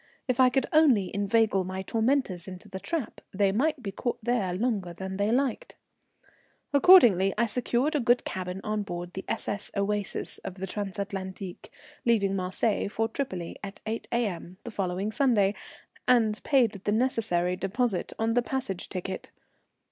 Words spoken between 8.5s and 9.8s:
on board the S.S.